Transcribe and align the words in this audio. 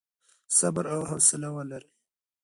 صبر 0.57 0.85
او 0.95 1.01
حوصله 1.11 1.49
ولرئ. 1.55 1.87